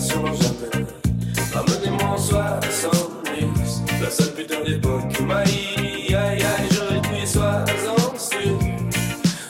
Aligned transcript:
sûrement 0.00 0.34
jamais. 0.34 0.86
Ramenez-moi 1.52 2.10
en 2.10 2.18
70, 2.18 3.82
la 4.02 4.10
seule 4.10 4.32
putain 4.32 4.62
d'époque 4.66 5.08
qui 5.08 5.22
aïe 6.14 6.14
aïe 6.14 6.68
j'aurais 6.72 7.00
tué 7.02 7.26
60 7.26 8.18
sur. 8.18 8.58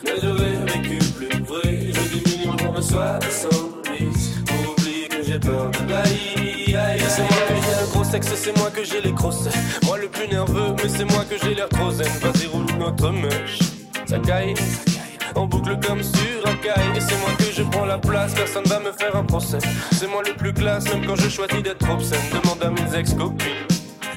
Mais 0.05 0.17
j'aurais 0.23 0.57
vécu 0.67 0.99
plus 1.17 1.43
vrai, 1.45 1.93
je 1.93 2.19
dis 2.19 2.23
minimum 2.37 2.57
pour 2.57 2.73
me 2.73 2.81
70, 2.81 4.31
pour 4.47 4.73
oublier 4.73 5.09
que 5.09 5.23
j'ai 5.23 5.39
peur 5.39 5.71
de 5.71 5.93
aïe 5.93 6.75
aïe 6.75 6.77
aïe. 6.77 7.01
C'est 7.09 7.27
que 7.27 7.81
le 7.81 7.93
gros 7.93 8.05
sexe, 8.05 8.29
c'est 8.35 8.57
moi 8.59 8.71
que 8.71 8.85
j'ai 8.85 9.01
les 9.01 9.13
grosses. 9.13 9.49
Moi 9.85 9.99
le 9.99 10.09
plus 10.09 10.29
nerveux, 10.29 10.75
mais 10.83 10.89
c'est 10.89 11.05
moi 11.05 11.25
que 11.29 11.37
j'ai 11.43 11.55
l'air 11.55 11.69
trop 11.69 11.91
zen. 11.91 12.09
Vas-y, 12.21 12.47
roule 12.47 12.67
notre 12.79 13.11
mèche. 13.11 13.59
Ça 14.07 14.19
caille, 14.19 14.57
ça 14.57 14.85
caille. 14.85 15.35
En 15.37 15.47
boucle 15.47 15.79
comme 15.87 16.03
sur 16.03 16.47
un 16.47 16.55
caille. 16.57 16.97
Et 16.97 17.01
c'est 17.01 17.19
moi 17.21 17.31
que 17.39 17.40
je 17.61 17.65
prends 17.71 17.85
la 17.85 17.99
place, 17.99 18.33
personne 18.35 18.65
va 18.65 18.81
me 18.81 18.93
faire 18.93 19.15
un 19.17 19.25
procès. 19.25 19.59
C'est 19.93 20.07
moi 20.07 20.23
le 20.27 20.35
plus 20.35 20.53
classe, 20.53 20.85
même 20.85 21.05
quand 21.07 21.17
je 21.17 21.29
choisis 21.29 21.63
d'être 21.63 21.89
obscène. 21.91 22.21
Demande 22.33 22.63
à 22.63 22.71
mes 22.71 22.99
ex-copines 22.99 23.67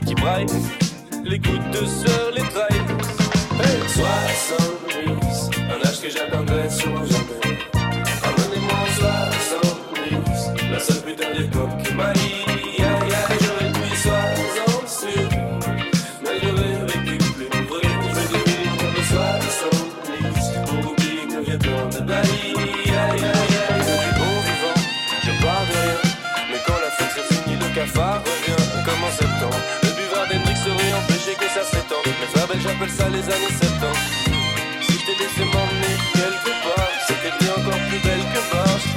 qui 0.05 0.15
braillent. 0.15 0.45
Les 1.25 1.39
gouttes 1.39 1.69
de 1.71 1.85
sueur, 1.85 2.31
les 2.33 2.41
trahis. 2.41 2.79
Hey, 3.59 3.79
70, 3.89 5.49
un 5.57 5.87
âge 5.87 6.01
que 6.01 6.09
j'attendrai 6.09 6.69
sûrement 6.69 7.05
jamais. 7.05 7.59
Ramenez-moi 8.23 8.73
en 8.73 8.87
70, 10.21 10.71
la 10.71 10.79
seule 10.79 11.01
putain 11.01 11.33
d'époque 11.37 11.83
qui 11.83 11.93
m'a 11.95 12.13
années 33.33 33.55
70. 33.61 34.23
Si 34.81 34.93
je 34.93 35.05
t'ai 35.05 35.15
laissé 35.17 35.43
m'emmener 35.45 35.95
quelque 36.13 36.53
part, 36.63 36.93
que 37.23 37.29
t'es 37.39 37.51
encore 37.51 37.81
plus 37.89 37.99
belle 37.99 38.25
que 38.33 38.41
Marche. 38.55 38.89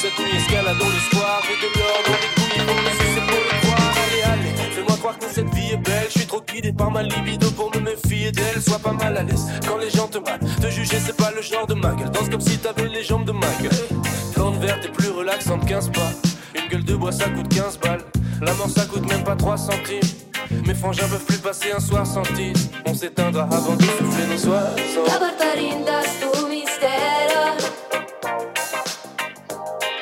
Cette 0.00 0.18
nuit, 0.18 0.36
escaladons 0.36 0.88
le 0.88 1.00
square, 1.08 1.42
et 1.50 1.58
de 1.62 1.68
dans 2.06 2.18
les 2.22 2.30
couilles, 2.36 2.62
on 2.62 2.86
a 2.86 2.92
c'est 3.14 3.26
pour 3.26 3.42
le 3.48 3.54
croire. 3.62 3.94
Allez, 4.04 4.22
allez, 4.22 4.72
fais-moi 4.72 4.96
croire 4.98 5.18
que 5.18 5.26
cette 5.26 5.52
vie 5.54 5.72
est 5.72 5.76
belle. 5.76 6.06
Je 6.08 6.18
suis 6.18 6.26
trop 6.26 6.42
guidé 6.42 6.72
par 6.72 6.90
ma 6.90 7.02
libido 7.02 7.50
pour 7.52 7.74
me 7.74 7.80
méfier 7.80 8.30
d'elle. 8.32 8.62
Sois 8.62 8.78
pas 8.78 8.92
mal 8.92 9.16
à 9.16 9.22
l'aise 9.22 9.46
quand 9.66 9.78
les 9.78 9.90
gens 9.90 10.08
te 10.08 10.18
battent. 10.18 10.44
Te 10.60 10.68
juger, 10.68 10.98
c'est 11.04 11.16
pas 11.16 11.32
le 11.34 11.42
genre 11.42 11.66
de 11.66 11.74
ma 11.74 11.94
gueule. 11.94 12.10
Danse 12.10 12.28
comme 12.28 12.40
si 12.40 12.58
t'avais 12.58 12.88
les 12.88 13.02
jambes 13.02 13.24
de 13.24 13.32
ma 13.32 13.50
gueule. 13.62 13.88
Plante 14.34 14.56
verte 14.58 14.84
est 14.84 14.92
plus 14.92 15.10
relaxante 15.10 15.66
15 15.66 15.90
pas. 15.90 16.12
Une 16.54 16.68
gueule 16.68 16.84
de 16.84 16.94
bois, 16.94 17.12
ça 17.12 17.28
coûte 17.30 17.48
15 17.48 17.78
balles. 17.78 18.04
La 18.42 18.52
mort, 18.54 18.70
ça 18.70 18.84
coûte 18.84 19.08
même 19.08 19.24
pas 19.24 19.34
3 19.34 19.56
centimes. 19.56 20.25
Mes 20.66 20.74
frangins 20.74 21.08
peuvent 21.08 21.24
plus 21.24 21.38
passer 21.38 21.72
un 21.72 21.80
soir 21.80 22.06
sans 22.06 22.22
titre. 22.22 22.60
On 22.84 22.94
s'éteindra 22.94 23.44
avant 23.44 23.76
de 23.76 23.82
souffler 23.82 24.26
nos 24.30 24.38
soirs. 24.38 24.74
La 25.06 25.18
portarindas 25.18 26.06
tu 26.20 26.46
mistero 26.48 27.44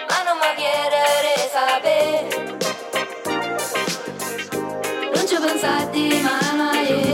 Ma 0.09 0.19
non 0.27 0.37
mi 0.41 0.51
chiedere 0.57 1.35
sapere 1.53 2.29
Non 5.15 5.27
ci 5.27 5.35
ho 5.35 5.41
pensati 5.41 7.14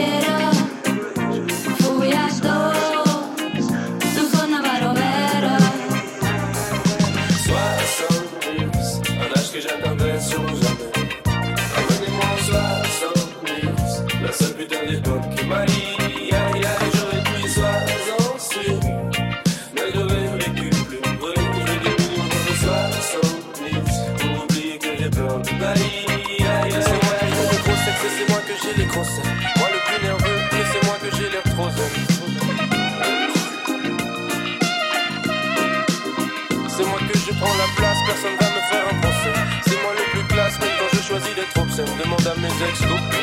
personne 38.11 38.37
va 38.41 38.49
me 38.57 38.63
faire 38.71 38.87
un 38.91 39.01
procès. 39.01 39.35
C'est 39.67 39.83
moi 39.83 39.93
le 39.95 40.05
plus 40.11 40.27
classe, 40.27 40.59
même 40.59 40.75
quand 40.79 40.97
je 40.97 41.03
choisis 41.03 41.35
d'être 41.35 41.57
obscène. 41.63 41.87
Demande 42.03 42.27
à 42.27 42.35
mes 42.41 42.69
ex-copines 42.69 43.20